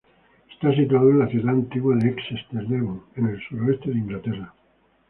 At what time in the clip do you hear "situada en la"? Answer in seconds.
0.73-1.27